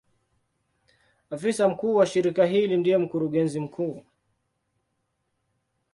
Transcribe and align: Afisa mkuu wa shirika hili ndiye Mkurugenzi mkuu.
Afisa 1.29 1.69
mkuu 1.69 1.95
wa 1.95 2.05
shirika 2.05 2.45
hili 2.45 2.77
ndiye 2.77 2.97
Mkurugenzi 2.97 3.59
mkuu. 3.59 4.03